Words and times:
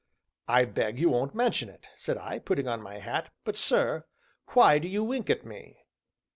"I 0.47 0.65
beg 0.65 0.97
you 0.97 1.11
won't 1.11 1.35
mention 1.35 1.69
it," 1.69 1.85
said 1.95 2.17
I, 2.17 2.39
putting 2.39 2.67
on 2.67 2.81
my 2.81 2.97
hat; 2.97 3.29
"but, 3.43 3.55
sir, 3.55 4.05
why 4.53 4.79
do 4.79 4.87
you 4.87 5.03
wink 5.03 5.29
at 5.29 5.45
me?" 5.45 5.85